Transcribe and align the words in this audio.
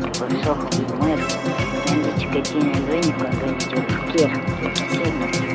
los 0.00 0.46
ojos 0.46 0.78
el 0.78 0.86
dueño 2.86 3.14
cuando 3.18 3.58
yo 3.58 3.76
los 3.76 4.00
quiero. 4.12 4.40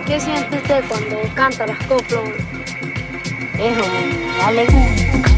¿Qué 0.05 0.19
siente 0.19 0.57
usted 0.57 0.83
cuando 0.87 1.15
canta 1.33 1.65
las 1.65 1.83
coplas? 1.85 2.29
Es 3.57 3.77
una 3.77 4.47
alegría. 4.47 5.36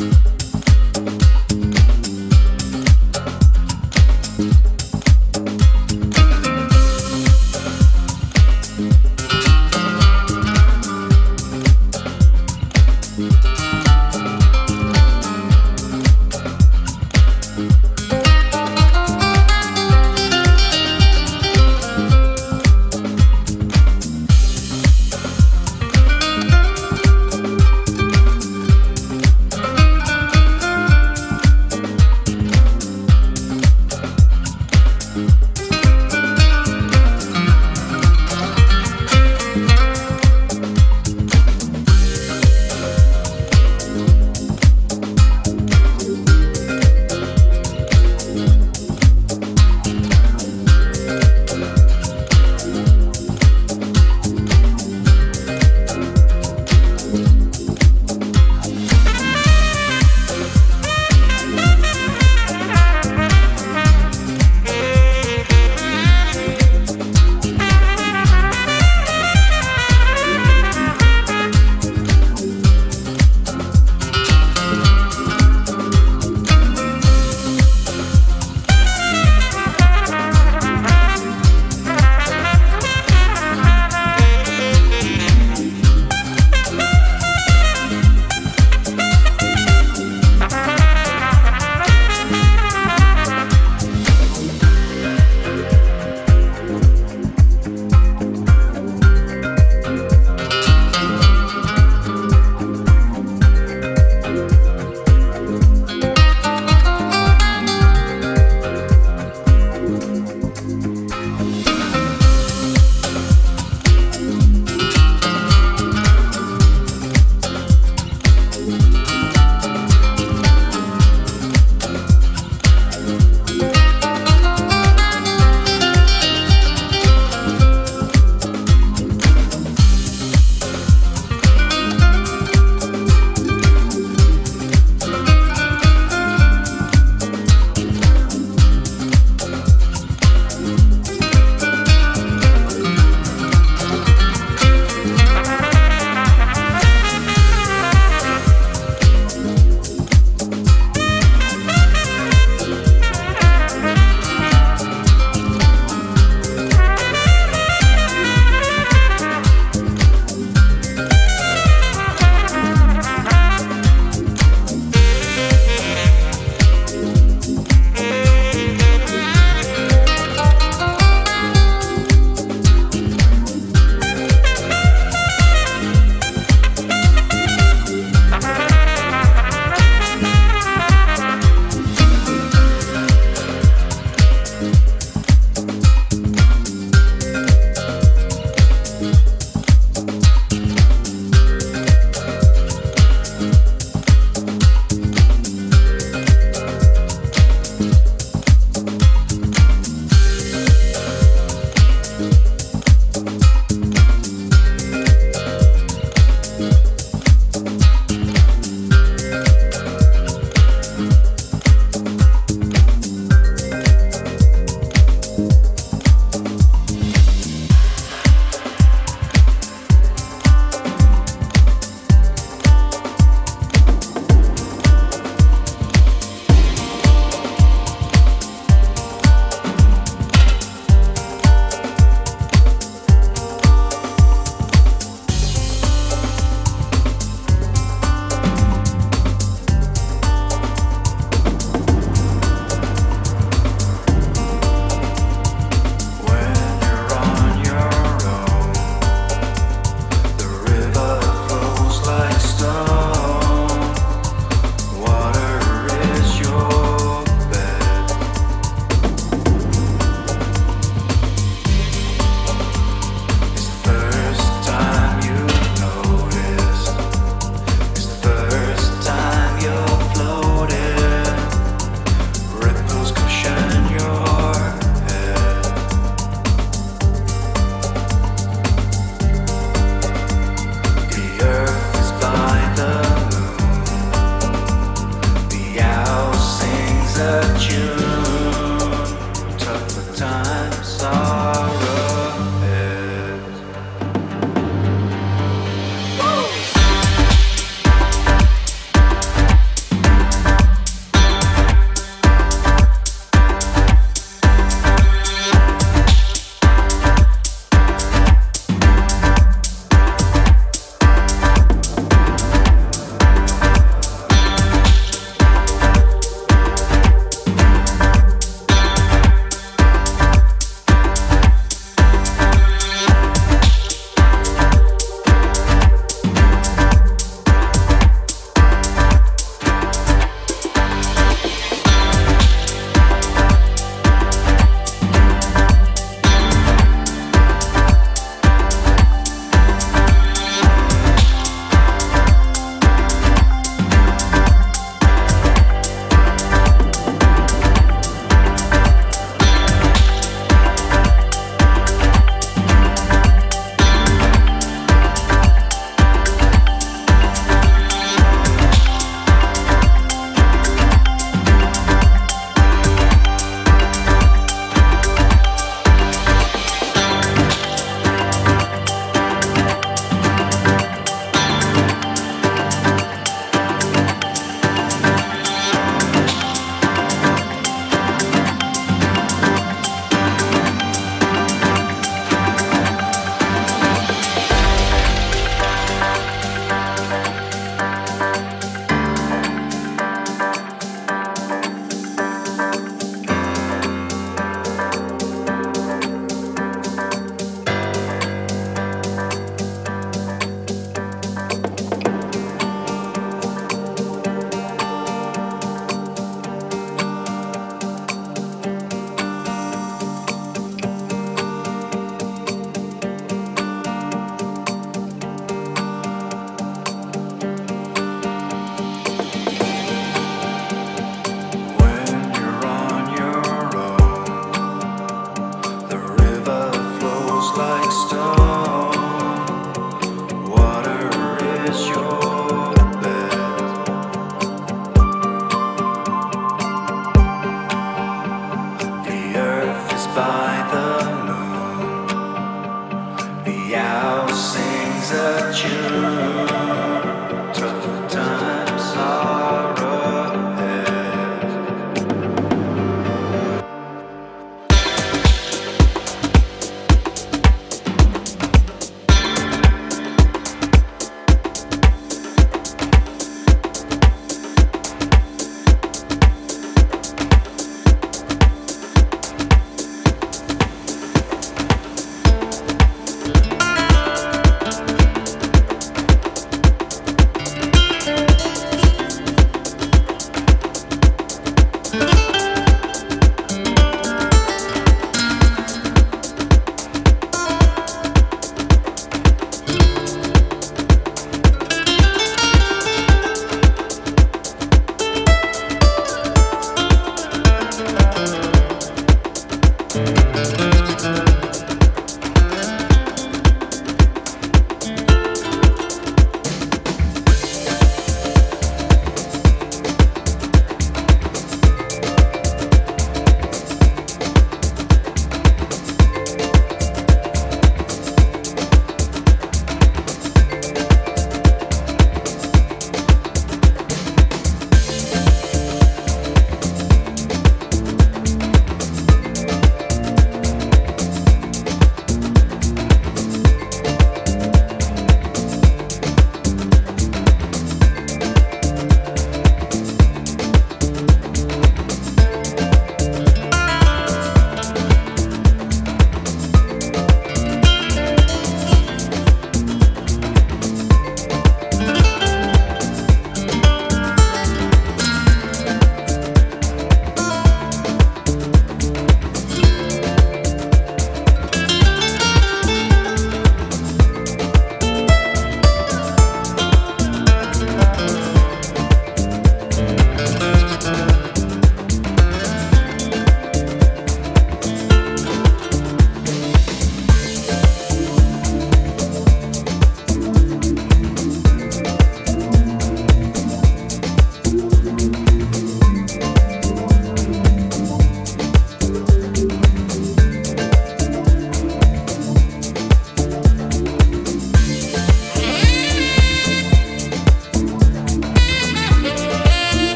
you 0.00 0.33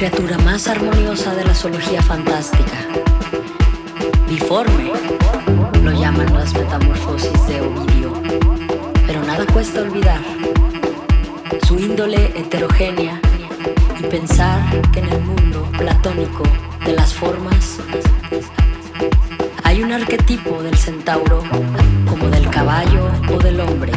criatura 0.00 0.38
más 0.38 0.66
armoniosa 0.66 1.34
de 1.34 1.44
la 1.44 1.54
zoología 1.54 2.00
fantástica. 2.00 2.86
Biforme 4.26 4.92
lo 5.82 5.92
llaman 5.92 6.32
las 6.32 6.54
metamorfosis 6.54 7.46
de 7.46 7.60
Ovidio, 7.60 8.14
pero 9.06 9.22
nada 9.24 9.44
cuesta 9.52 9.82
olvidar 9.82 10.22
su 11.68 11.78
índole 11.78 12.32
heterogénea 12.34 13.20
y 13.98 14.02
pensar 14.04 14.62
que 14.90 15.00
en 15.00 15.08
el 15.10 15.20
mundo 15.20 15.70
platónico 15.76 16.44
de 16.86 16.94
las 16.94 17.12
formas 17.12 17.80
hay 19.64 19.82
un 19.82 19.92
arquetipo 19.92 20.62
del 20.62 20.78
centauro 20.78 21.42
como 22.08 22.30
del 22.30 22.48
caballo 22.48 23.10
o 23.30 23.36
del 23.36 23.60
hombre. 23.60 23.92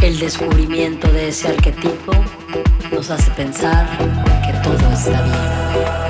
El 0.00 0.16
descubrimiento 0.20 1.10
de 1.10 1.30
ese 1.30 1.48
arquetipo 1.48 2.12
nos 3.00 3.10
hace 3.10 3.30
pensar 3.30 3.86
que 4.44 4.52
todo 4.62 4.92
está 4.92 5.22
bien. 5.22 6.09